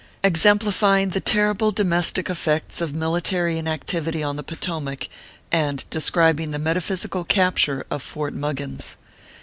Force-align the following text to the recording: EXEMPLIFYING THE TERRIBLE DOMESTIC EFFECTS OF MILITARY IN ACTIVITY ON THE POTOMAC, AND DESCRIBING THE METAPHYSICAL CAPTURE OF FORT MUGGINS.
EXEMPLIFYING 0.23 1.09
THE 1.09 1.19
TERRIBLE 1.21 1.73
DOMESTIC 1.73 2.27
EFFECTS 2.27 2.81
OF 2.81 2.95
MILITARY 2.95 3.59
IN 3.59 3.67
ACTIVITY 3.67 4.23
ON 4.23 4.35
THE 4.35 4.41
POTOMAC, 4.41 5.09
AND 5.51 5.85
DESCRIBING 5.91 6.49
THE 6.49 6.57
METAPHYSICAL 6.57 7.25
CAPTURE 7.25 7.85
OF 7.91 8.01
FORT 8.01 8.33
MUGGINS. 8.33 8.97